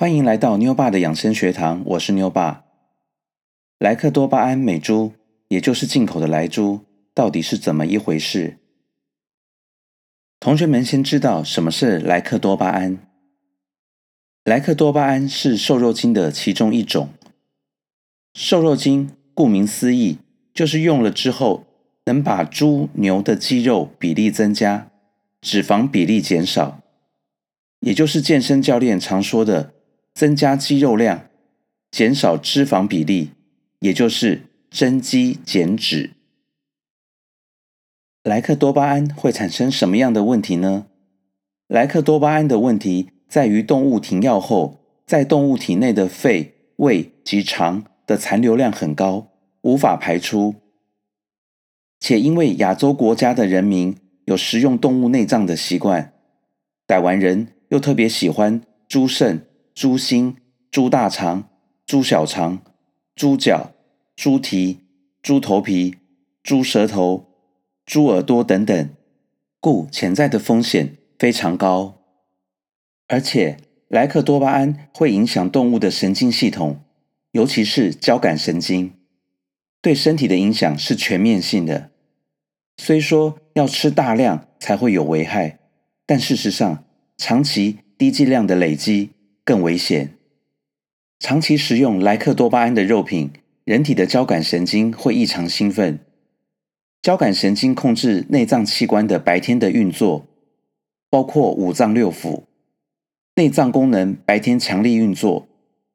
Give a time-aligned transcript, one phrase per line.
[0.00, 2.64] 欢迎来到妞爸的养生学堂，我是妞爸。
[3.78, 5.12] 莱克多巴胺美猪，
[5.48, 8.56] 也就是进口的莱猪，到底是怎么一回事？
[10.40, 12.96] 同学们先知道什么是莱克多巴胺。
[14.44, 17.10] 莱克多巴胺是瘦肉精的其中一种。
[18.32, 20.16] 瘦肉精顾名思义，
[20.54, 21.66] 就是用了之后
[22.06, 24.90] 能把猪牛的肌肉比例增加，
[25.42, 26.80] 脂肪比例减少，
[27.80, 29.74] 也就是健身教练常说的。
[30.20, 31.30] 增加肌肉量，
[31.90, 33.30] 减少脂肪比例，
[33.78, 36.10] 也就是增肌减脂。
[38.24, 40.88] 莱克多巴胺会产生什么样的问题呢？
[41.68, 49.28] 莱克多巴胺的问题在于动物停药后，在动物体内的肺、胃及肠的残留量很高，
[49.62, 50.56] 无法排出。
[51.98, 56.12] 且因为亚洲国家的人民有食用动物内脏的习惯，
[56.86, 59.46] 台湾人又特别喜欢猪肾。
[59.80, 60.36] 猪心、
[60.70, 61.48] 猪大肠、
[61.86, 62.60] 猪小肠、
[63.16, 63.72] 猪脚、
[64.14, 64.80] 猪蹄、
[65.22, 65.96] 猪头皮、
[66.42, 67.30] 猪舌头、
[67.86, 68.90] 猪耳朵等等，
[69.58, 72.02] 故潜在的风险非常高。
[73.08, 73.56] 而且，
[73.88, 76.84] 莱克多巴胺会影响动物的神经系统，
[77.32, 78.92] 尤其是交感神经，
[79.80, 81.90] 对身体的影响是全面性的。
[82.76, 85.58] 虽说要吃大量才会有危害，
[86.04, 86.84] 但事实上，
[87.16, 89.12] 长期低剂量的累积。
[89.50, 90.14] 更危险。
[91.18, 93.32] 长期食用莱克多巴胺的肉品，
[93.64, 95.98] 人体的交感神经会异常兴奋。
[97.02, 100.24] 交感神经控制内脏器官的白天的运作，
[101.10, 102.44] 包括五脏六腑。
[103.34, 105.48] 内脏功能白天强力运作，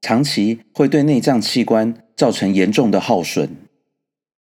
[0.00, 3.56] 长期会对内脏器官造成严重的耗损。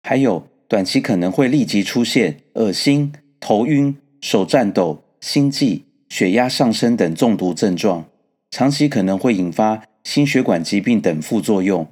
[0.03, 8.10] 还有短期可能会立即出现恶心、头晕、手颤抖、心悸、血压上升等中毒症状。
[8.51, 11.87] 长期可能会引发心血管疾病等副作用，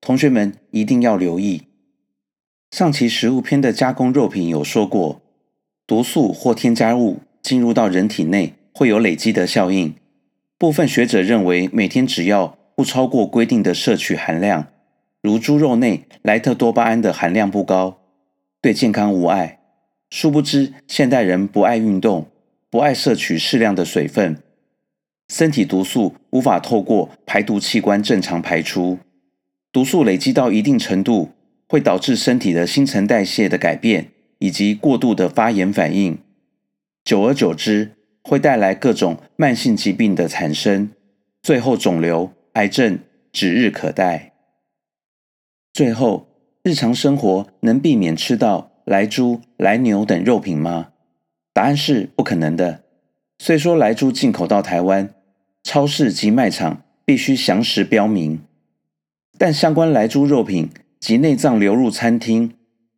[0.00, 1.64] 同学们一定要留意。
[2.70, 5.20] 上期食物篇的加工肉品有说过，
[5.86, 9.94] 毒素或添加物进入到人体内会有累积的效应。
[10.56, 14.68] 部分学者认为，每天只要不超过规定的摄取含量，
[15.20, 17.98] 如猪肉内莱特多巴胺的含量不高，
[18.62, 19.58] 对健康无碍。
[20.08, 22.28] 殊不知，现代人不爱运动，
[22.70, 24.42] 不爱摄取适量的水分。
[25.30, 28.98] 身体毒素无法透过排毒器官正常排出，
[29.70, 31.30] 毒素累积到一定程度，
[31.68, 34.08] 会导致身体的新陈代谢的改变，
[34.40, 36.18] 以及过度的发炎反应。
[37.04, 37.92] 久而久之，
[38.24, 40.90] 会带来各种慢性疾病的产生，
[41.40, 42.98] 最后肿瘤、癌症
[43.32, 44.32] 指日可待。
[45.72, 46.26] 最后，
[46.64, 50.88] 日常生活能避免吃到来猪、来牛等肉品吗？
[51.52, 52.82] 答案是不可能的。
[53.38, 55.08] 虽说来猪进口到台湾，
[55.62, 58.40] 超市及卖场必须详实标明，
[59.38, 62.54] 但相关来猪肉品及内脏流入餐厅、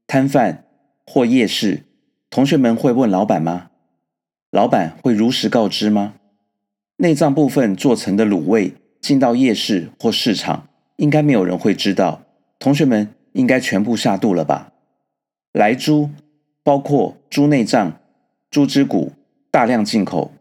[0.06, 0.64] 摊贩
[1.06, 1.84] 或夜市，
[2.30, 3.70] 同学们会问老板吗？
[4.50, 6.14] 老板会如实告知吗？
[6.96, 12.22] 内脏部分做成的卤味进到夜市或市场，应该没有人会知道。
[12.58, 14.72] 同学们应该全部下肚了吧？
[15.52, 16.10] 来猪
[16.62, 17.98] 包括猪内脏、
[18.50, 19.12] 猪肢骨，
[19.50, 20.32] 大量进口。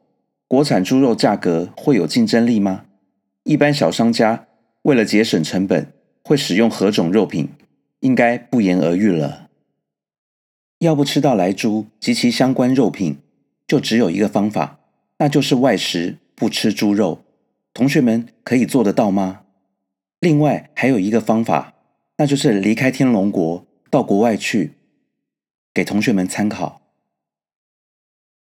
[0.52, 2.84] 国产猪肉价格会有竞争力吗？
[3.44, 4.48] 一般小商家
[4.82, 5.94] 为了节省成本，
[6.26, 7.48] 会使用何种肉品？
[8.02, 9.50] 应该不言而喻了。
[10.80, 13.20] 要不吃到来猪及其相关肉品，
[13.66, 14.82] 就只有一个方法，
[15.20, 17.24] 那就是外食不吃猪肉。
[17.74, 19.44] 同学们可以做得到吗？
[20.20, 21.76] 另外还有一个方法，
[22.18, 24.74] 那就是离开天龙国，到国外去，
[25.74, 26.82] 给同学们参考。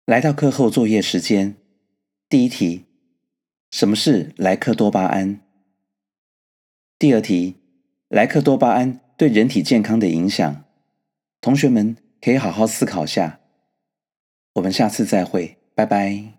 [0.05, 1.57] 来到课后作业时间。
[2.29, 2.83] 第一题，
[3.71, 5.39] 什么是莱克多巴胺？
[6.99, 7.55] 第二题，
[8.09, 10.65] 莱克多巴胺对人体健康的影响，
[11.39, 13.39] 同学们可以好好思考下。
[14.55, 16.33] 我们下次再会，拜拜。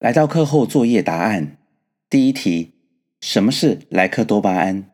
[0.00, 1.58] 来到课后作业答案。
[2.08, 2.74] 第一题，
[3.20, 4.88] 什么是莱克多巴胺？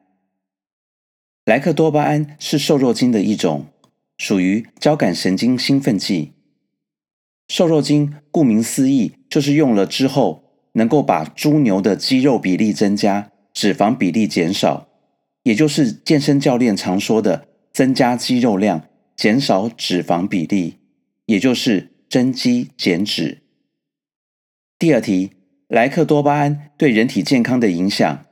[1.44, 3.66] 莱克多巴胺是瘦肉精的一种，
[4.16, 6.32] 属于交感神经兴奋剂。
[7.48, 14.88] 瘦肉精顾名思义，就是用了之后能够把猪牛的肌肉比例增加，脂肪比例减少，
[15.42, 20.78] 也就是健身教练常说的增加肌肉量，减少脂肪比例，
[21.26, 23.42] 也就是增肌减脂。
[24.78, 25.32] 第二题。
[25.72, 28.26] 莱克多巴胺对人体健康的影响，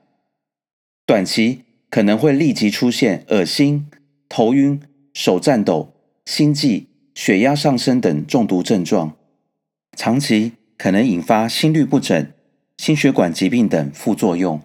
[1.06, 3.87] 短期可能会立即出现恶心、
[4.28, 4.78] 头晕、
[5.14, 5.94] 手颤抖、
[6.26, 9.16] 心悸、血压上升等中毒症状，
[9.96, 12.31] 长期可能引发心律不整、
[12.76, 14.60] 心血管疾病等副作用。